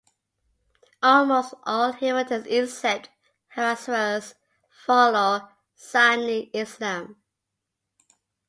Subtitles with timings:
[1.03, 3.09] Almost all inhabitants except
[3.55, 4.33] Hazaras
[4.67, 7.17] follow Sunni Islam.